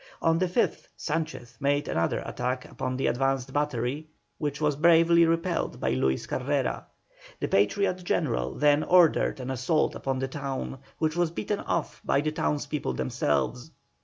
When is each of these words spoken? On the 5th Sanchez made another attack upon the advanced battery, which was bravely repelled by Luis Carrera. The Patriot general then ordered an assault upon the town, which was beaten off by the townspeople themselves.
On 0.19 0.39
the 0.39 0.47
5th 0.47 0.87
Sanchez 0.97 1.57
made 1.59 1.87
another 1.87 2.23
attack 2.25 2.65
upon 2.65 2.97
the 2.97 3.05
advanced 3.05 3.53
battery, 3.53 4.07
which 4.39 4.59
was 4.59 4.75
bravely 4.75 5.27
repelled 5.27 5.79
by 5.79 5.91
Luis 5.91 6.25
Carrera. 6.25 6.87
The 7.39 7.47
Patriot 7.47 8.03
general 8.03 8.55
then 8.55 8.83
ordered 8.83 9.39
an 9.39 9.51
assault 9.51 9.93
upon 9.93 10.17
the 10.17 10.27
town, 10.27 10.79
which 10.97 11.15
was 11.15 11.29
beaten 11.29 11.59
off 11.59 12.01
by 12.03 12.19
the 12.19 12.31
townspeople 12.31 12.93
themselves. 12.93 13.69